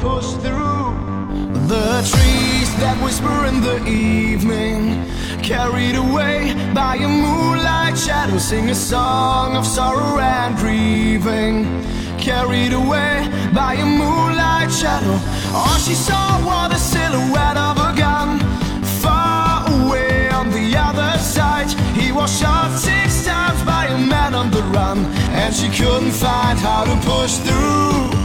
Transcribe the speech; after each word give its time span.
push 0.00 0.32
through. 0.42 0.96
The 1.68 2.00
trees 2.10 2.68
that 2.80 2.96
whisper 3.04 3.44
in 3.44 3.60
the 3.60 3.78
evening, 3.86 5.04
carried 5.42 5.96
away 5.96 6.54
by 6.74 6.96
a 6.96 7.08
moonlight 7.08 7.96
shadow, 7.98 8.38
sing 8.38 8.70
a 8.70 8.74
song 8.74 9.56
of 9.56 9.66
sorrow 9.66 10.18
and 10.18 10.56
grieving. 10.56 11.54
Carried 12.18 12.72
away 12.72 13.28
by 13.54 13.74
a 13.74 13.84
moonlight 13.84 14.72
shadow, 14.72 15.16
all 15.54 15.78
she 15.78 15.94
saw 15.94 16.26
was 16.44 16.70
the 16.72 16.78
silhouette 16.78 17.56
of 17.56 17.76
a 17.76 17.92
gun. 17.96 18.40
Far 19.02 19.64
away 19.80 20.28
on 20.30 20.50
the 20.50 20.76
other 20.76 21.18
side, 21.18 21.70
he 21.94 22.10
was 22.10 22.30
shot 22.38 22.70
six 22.78 23.24
times 23.24 23.62
by 23.64 23.86
a 23.86 23.98
man 23.98 24.34
on 24.34 24.50
the 24.50 24.62
run, 24.74 24.98
and 25.42 25.54
she 25.54 25.68
couldn't 25.68 26.12
find 26.12 26.58
how 26.58 26.84
to 26.84 26.96
push 27.06 27.36
through. 27.36 28.19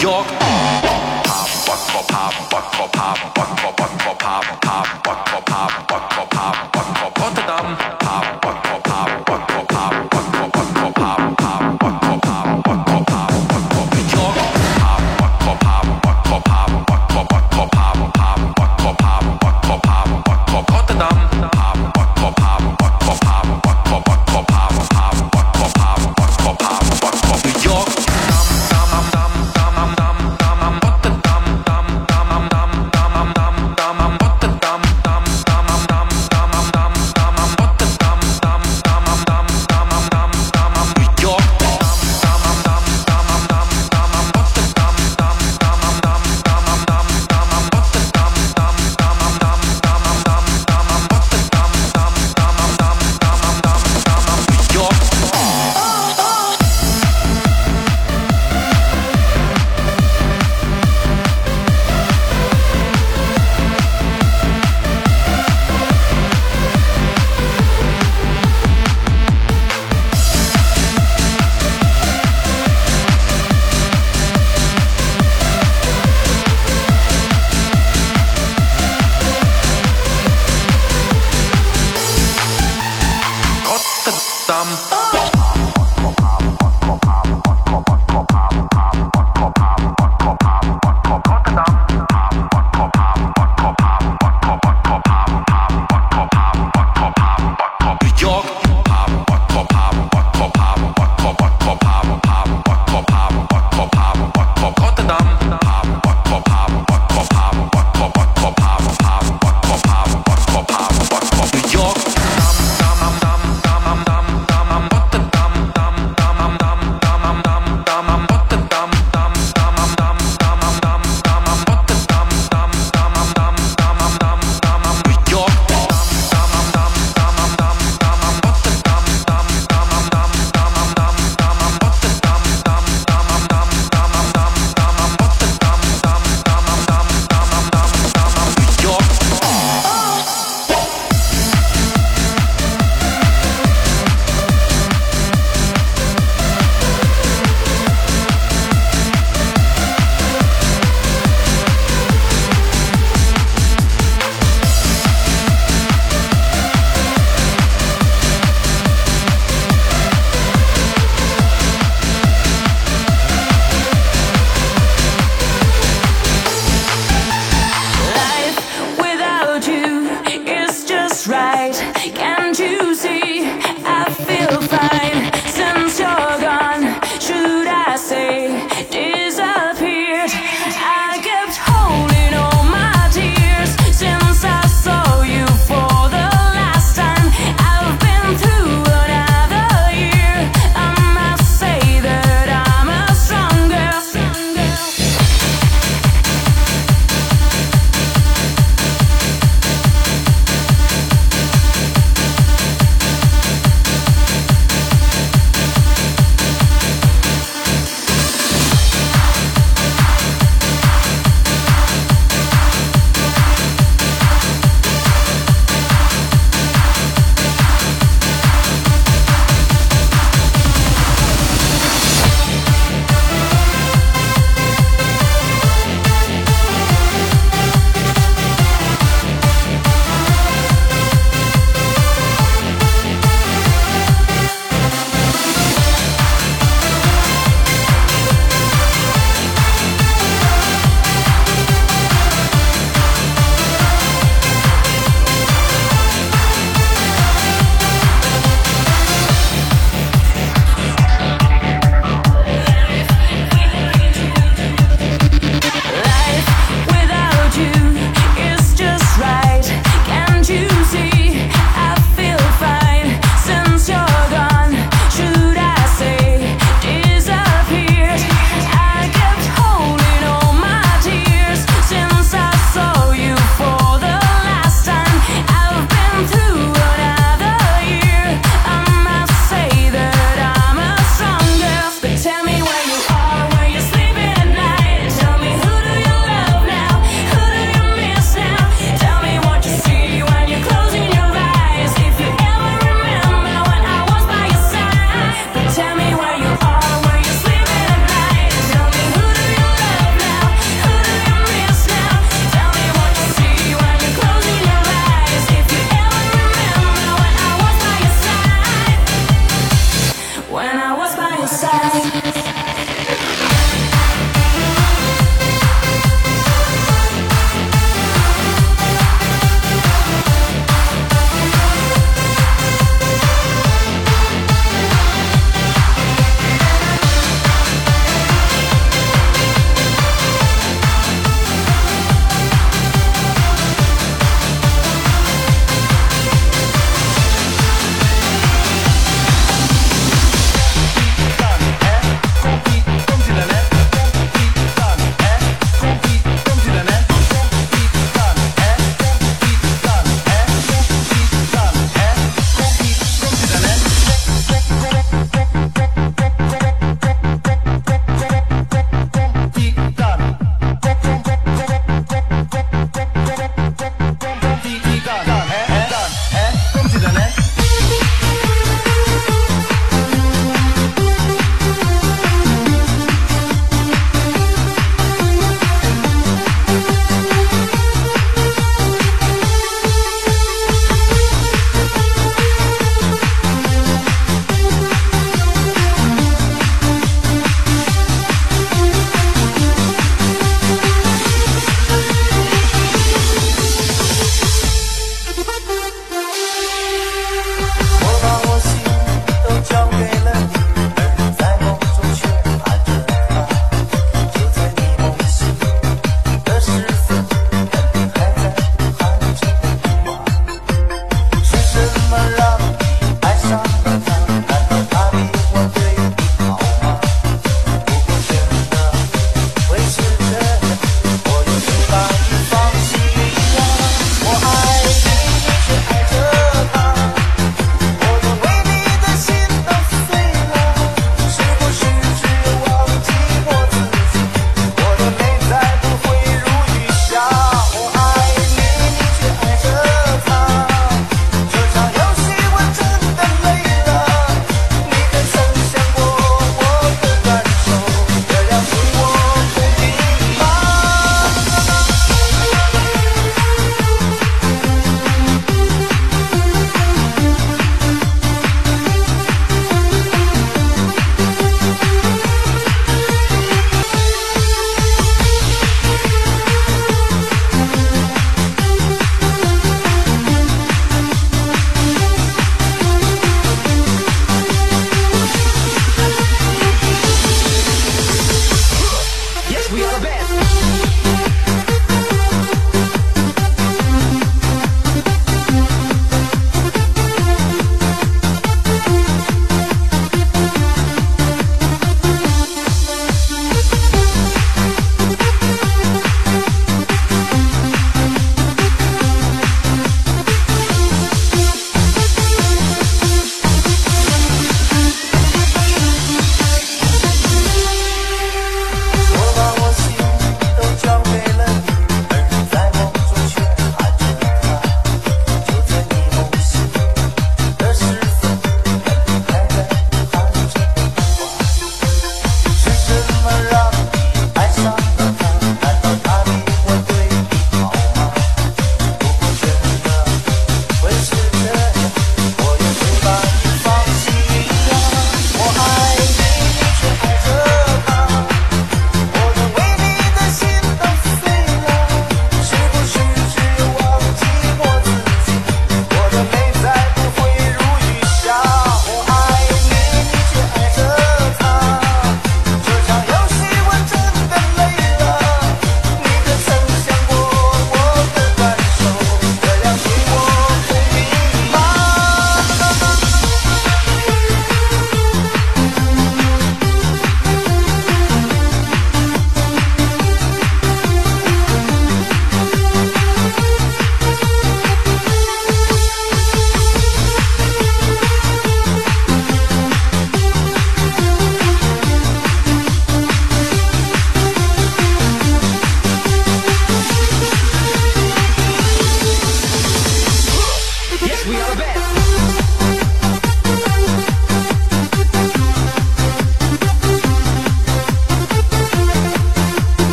York. 0.00 0.28
Rotterdam. 5.90 6.77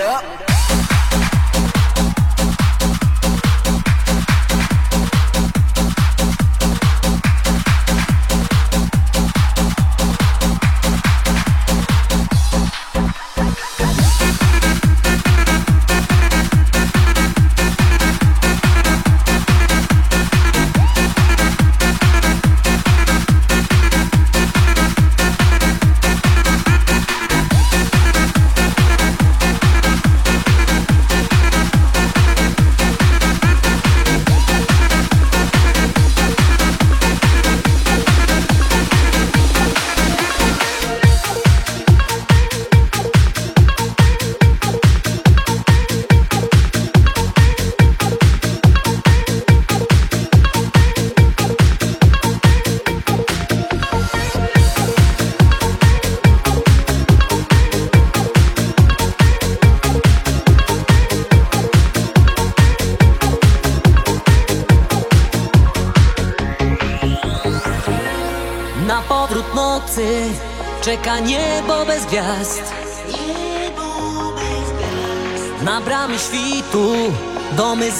up. 0.00 0.39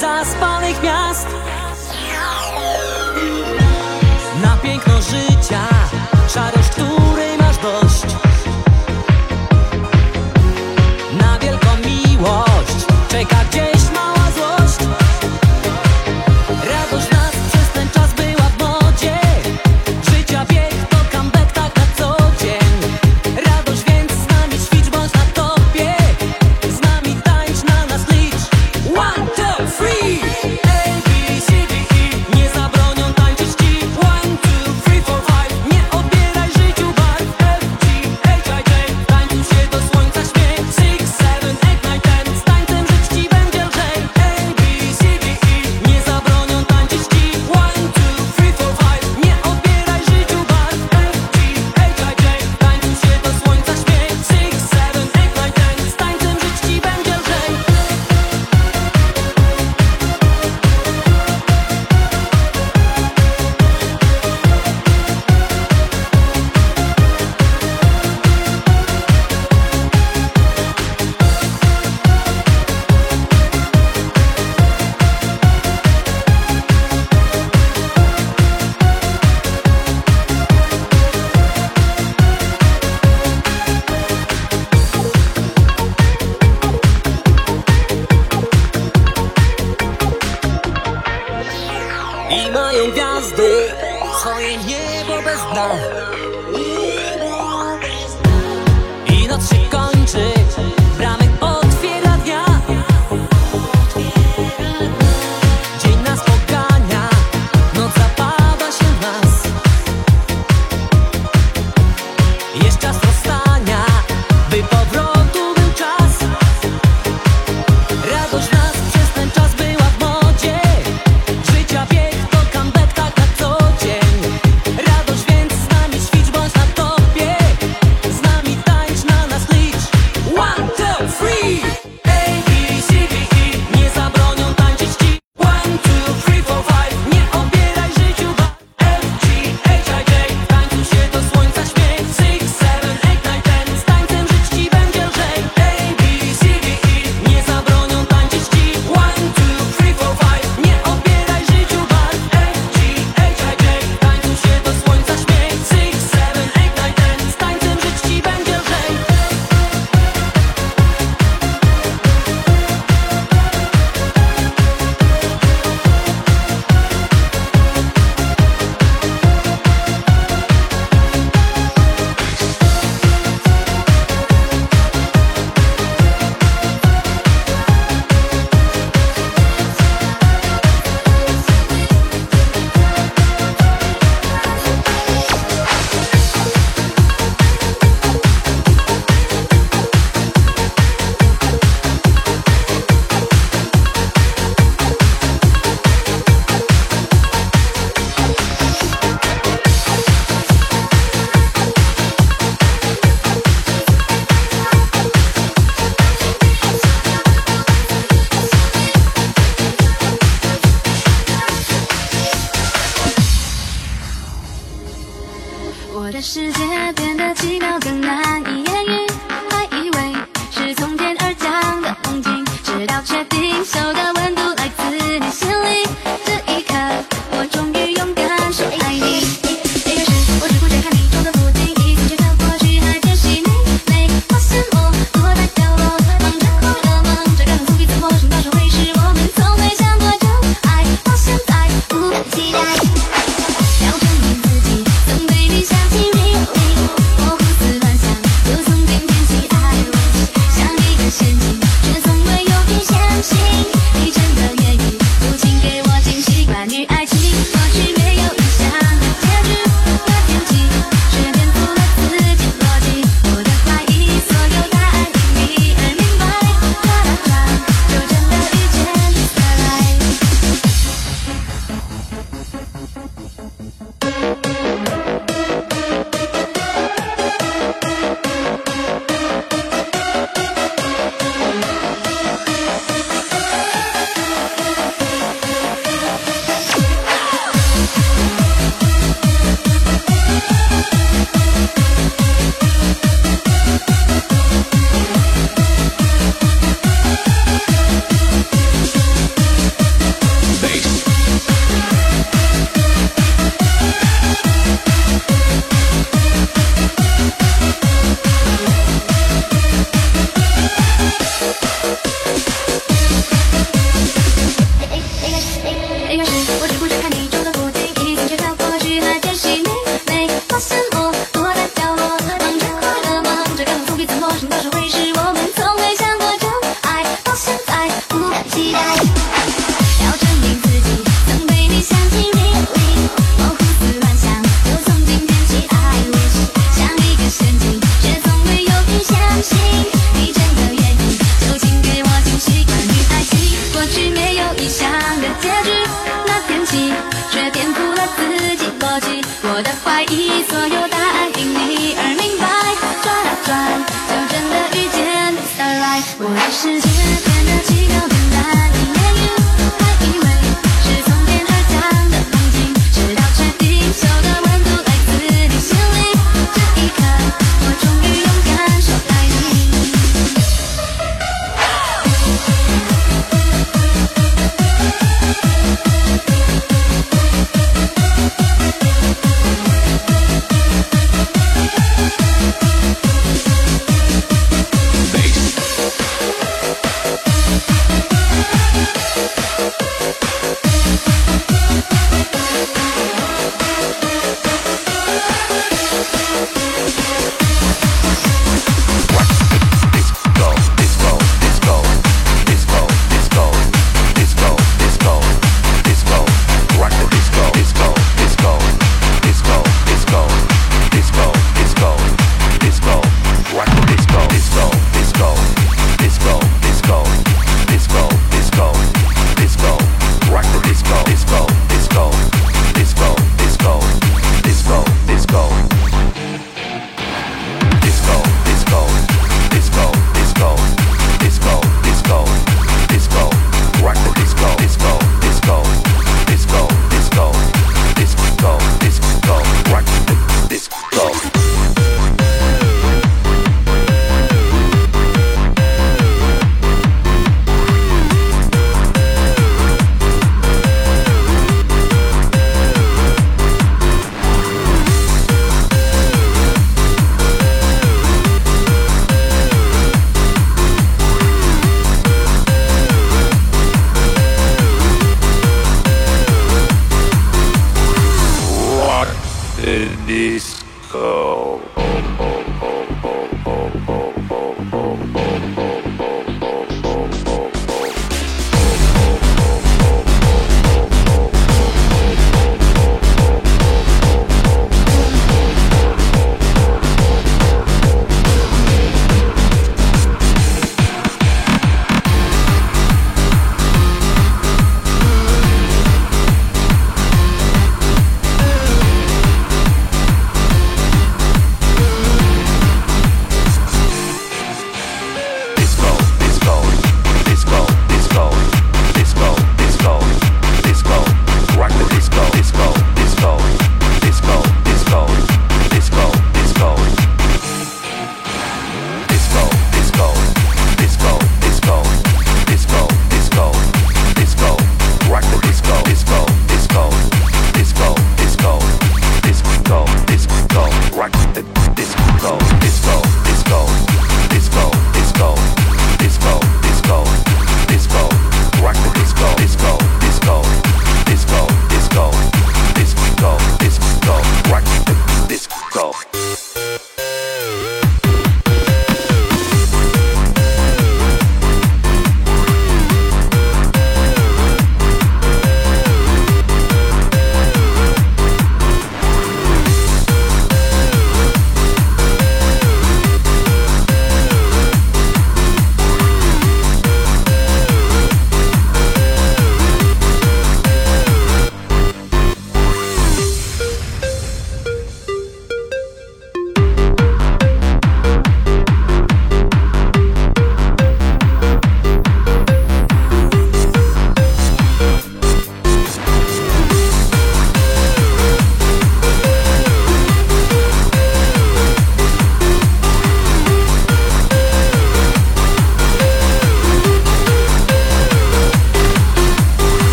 zaspalnych 0.00 0.82
miast. 0.82 1.26
Na 4.42 4.56
piękno 4.56 4.94
życia, 5.02 5.60
szarość, 6.28 6.68
której 6.68 7.38
masz 7.38 7.58
dość. 7.58 8.14
Na 11.20 11.38
wielką 11.38 11.68
miłość, 11.84 12.86
czeka 13.08 13.36
gdzieś 13.50 13.79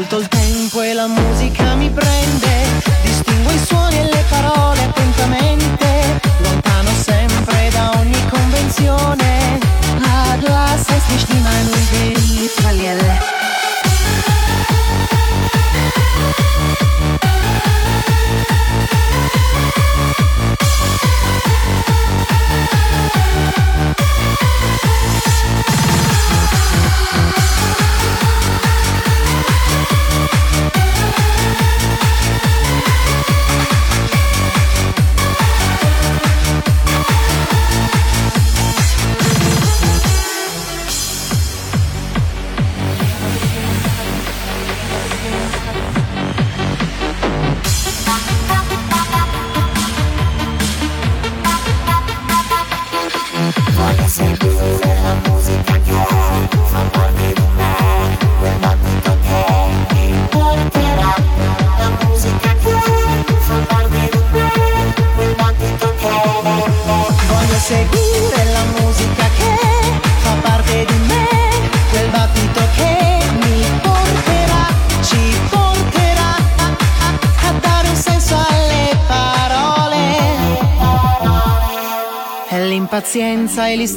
Ascolto 0.00 0.18
il 0.20 0.28
tempo 0.28 0.80
e 0.80 0.94
la 0.94 1.06
musica 1.06 1.74
mi 1.74 1.90
prende, 1.90 2.64
distingo 3.02 3.50
i 3.50 3.58
suoni 3.58 3.98
e 3.98 4.04
le 4.04 4.24
parole 4.30 4.84
attentamente, 4.84 6.20
lontano 6.38 6.88
sempre 6.98 7.68
da 7.70 7.90
ogni 7.98 8.28
convenzione. 8.30 9.58
Adla, 10.00 10.74
sei 10.82 11.00
stich 11.00 11.26
di 11.26 11.38
manu, 11.40 11.70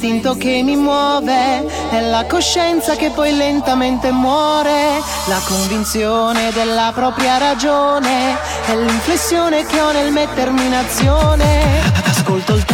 l'istinto 0.04 0.36
che 0.36 0.62
mi 0.64 0.76
muove, 0.76 1.66
è 1.90 2.02
la 2.02 2.26
coscienza 2.28 2.96
che 2.96 3.10
poi 3.12 3.34
lentamente 3.34 4.12
muore, 4.12 5.00
la 5.28 5.40
convinzione 5.46 6.52
della 6.52 6.92
propria 6.94 7.38
ragione, 7.38 8.38
è 8.66 8.76
l'inflessione 8.76 9.66
che 9.66 9.80
ho 9.80 9.94
nel 9.94 10.12
mettermi 10.12 10.66
in 10.66 10.74
azione. 10.74 11.62
Ascolto 12.04 12.54
il 12.54 12.66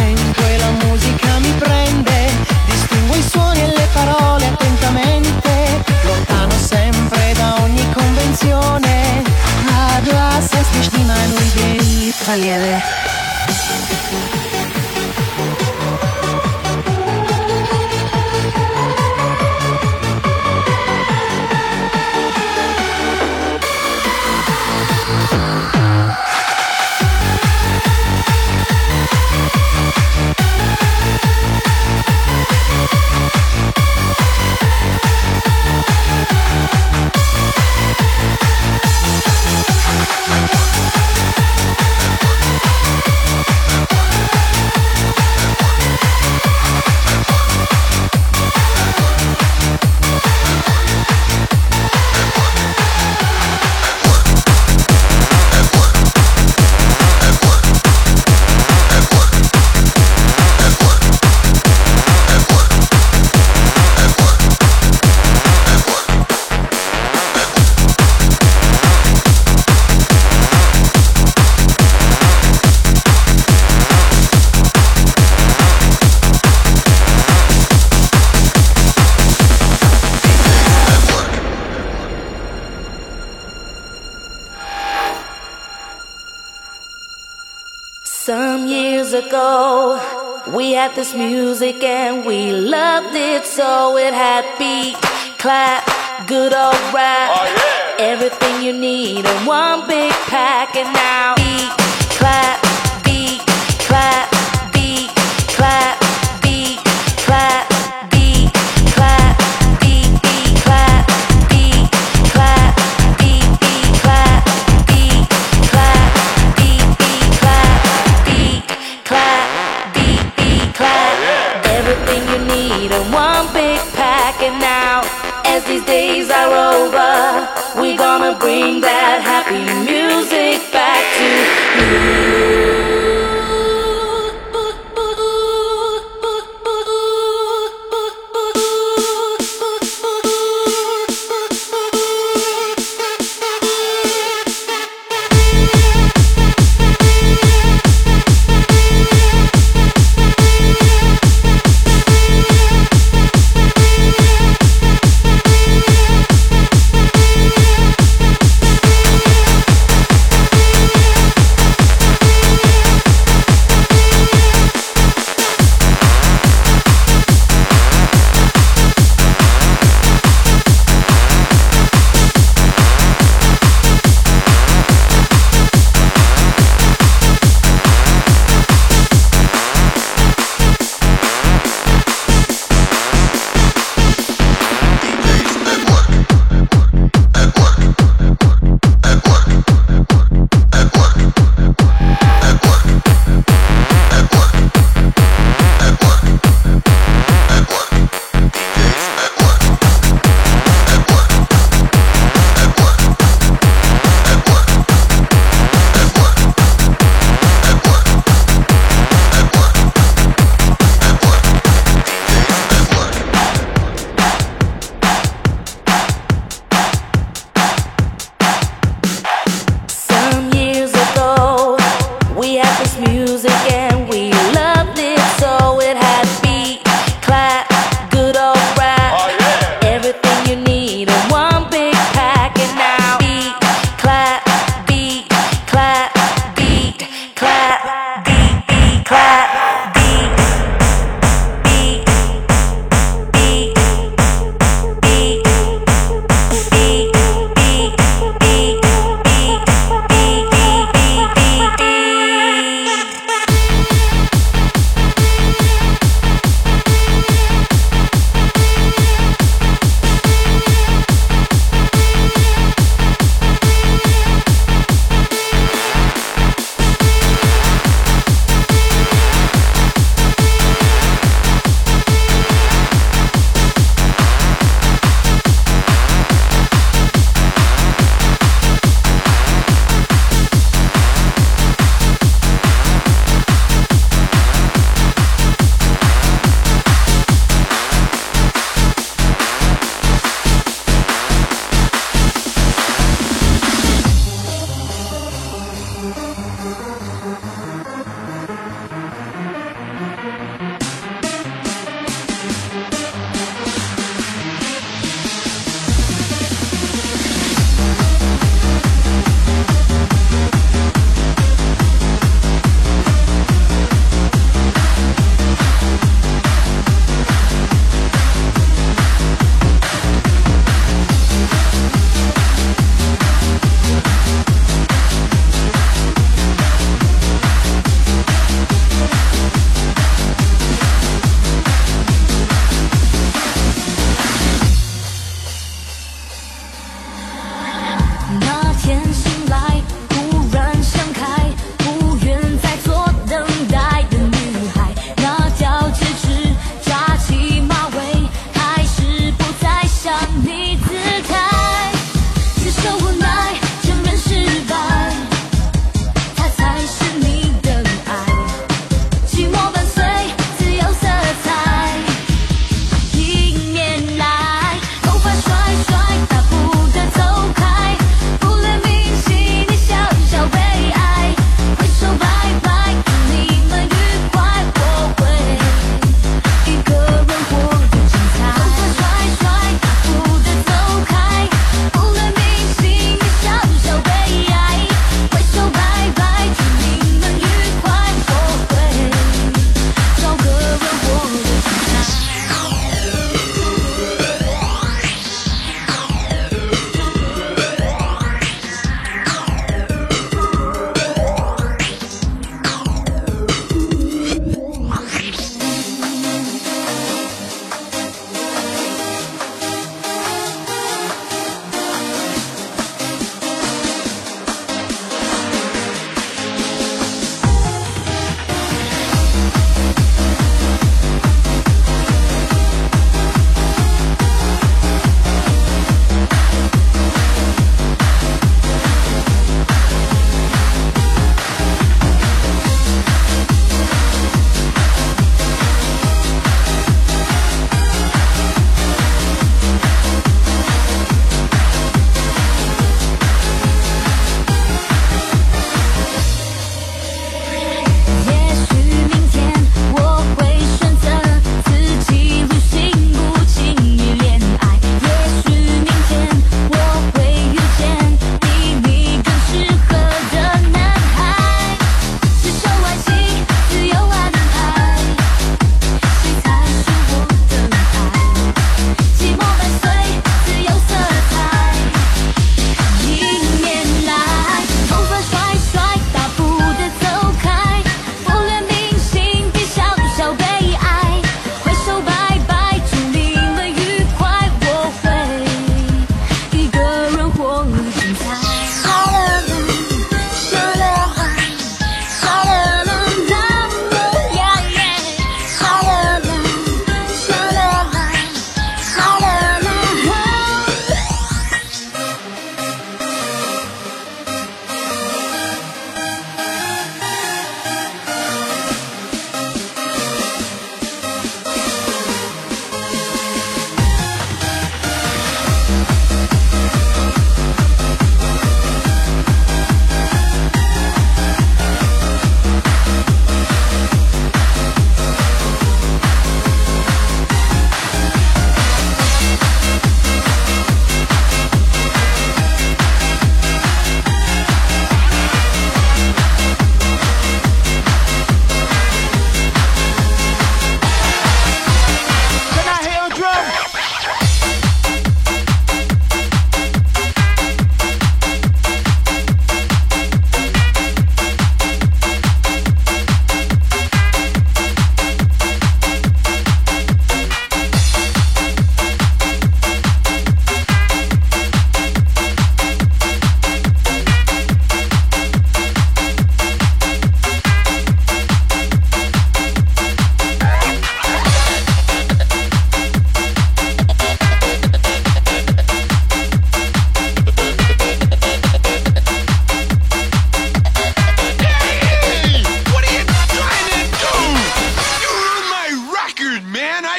had 90.90 90.96
this 90.96 91.14
music 91.14 91.82
and 91.84 92.24
we 92.26 92.52
loved 92.52 93.14
it 93.14 93.44
so 93.44 93.96
it 93.96 94.12
had 94.12 94.44
beat, 94.58 94.96
clap, 95.38 95.86
good 96.26 96.52
old 96.52 96.74
oh, 96.74 96.92
rap, 96.94 98.00
everything 98.00 98.62
you 98.62 98.72
need 98.72 99.24
in 99.24 99.46
one 99.46 99.86
big 99.86 100.12
pack. 100.26 100.74
And 100.74 100.92
now 100.92 101.79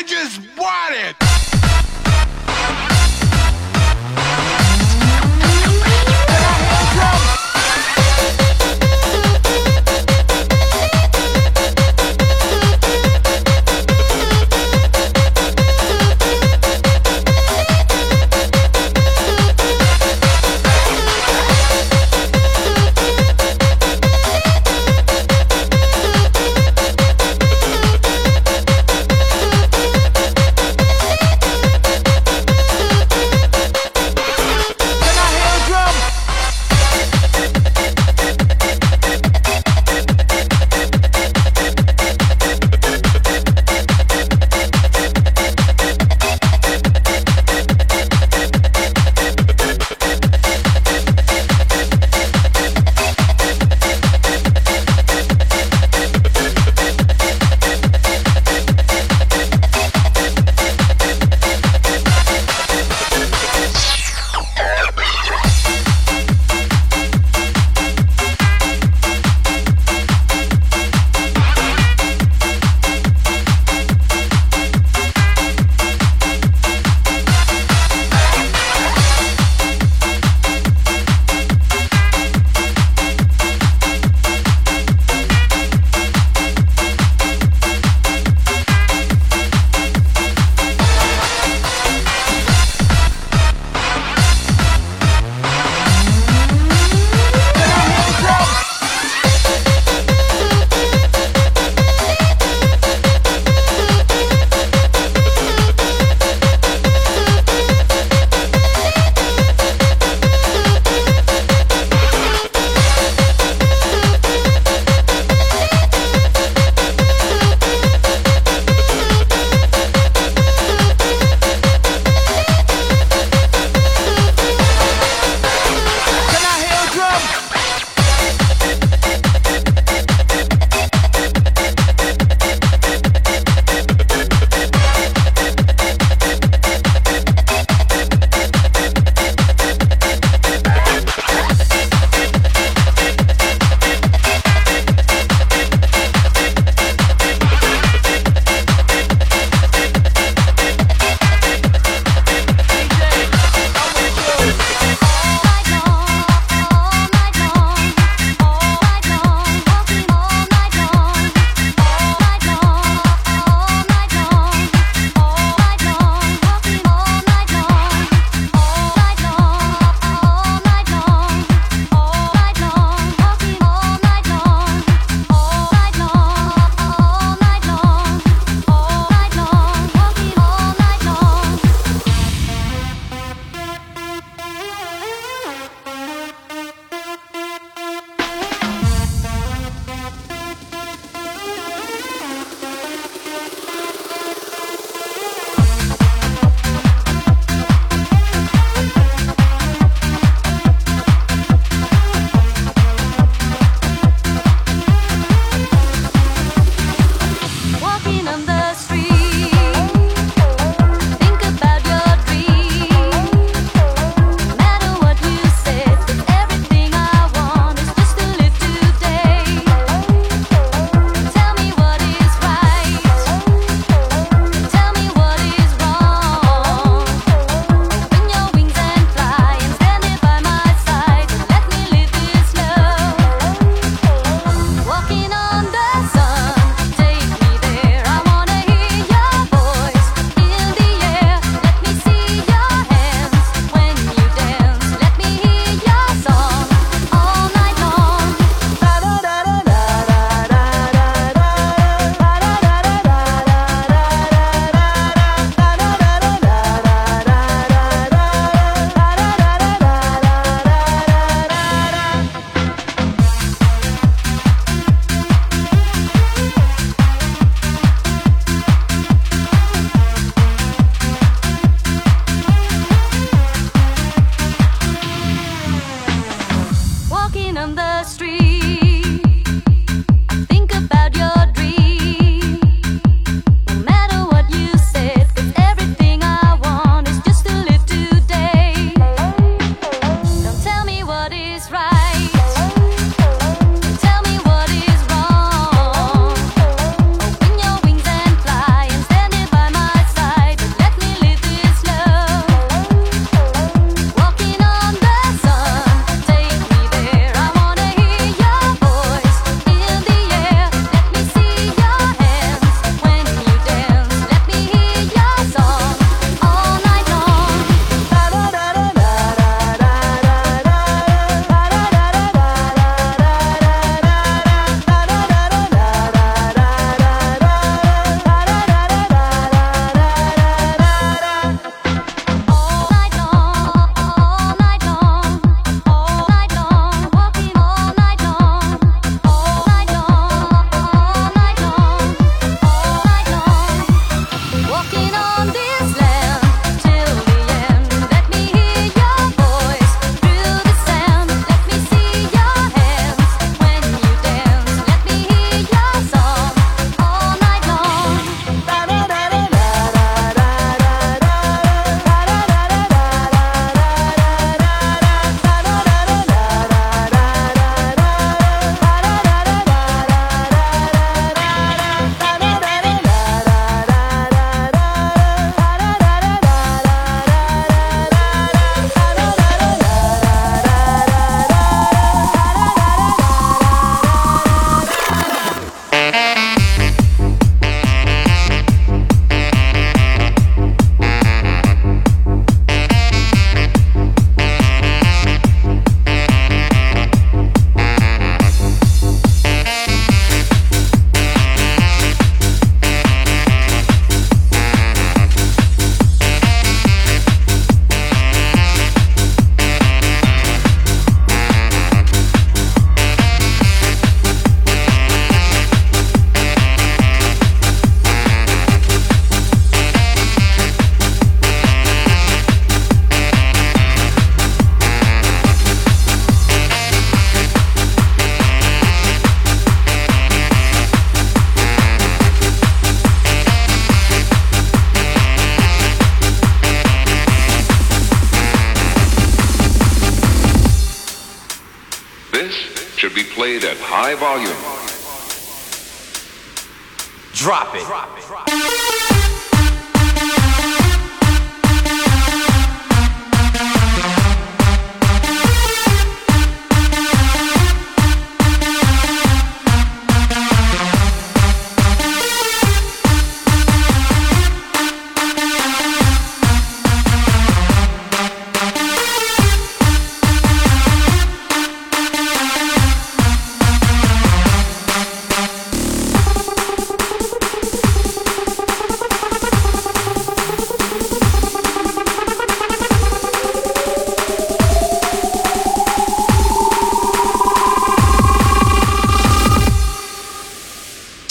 I 0.01 0.03
just 0.03 0.39
want 0.57 0.95
it. 0.95 1.50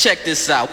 Check 0.00 0.24
this 0.24 0.48
out. 0.48 0.70